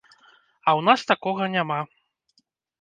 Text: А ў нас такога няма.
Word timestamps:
А 0.07 0.07
ў 0.07 0.81
нас 0.87 1.05
такога 1.13 1.43
няма. 1.59 1.79